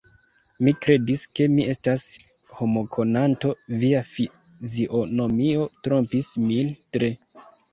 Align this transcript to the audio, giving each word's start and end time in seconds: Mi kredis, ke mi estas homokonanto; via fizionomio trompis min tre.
Mi 0.67 0.71
kredis, 0.85 1.25
ke 1.39 1.45
mi 1.57 1.65
estas 1.73 2.05
homokonanto; 2.61 3.53
via 3.85 4.01
fizionomio 4.13 5.69
trompis 5.87 6.33
min 6.49 6.75
tre. 6.97 7.13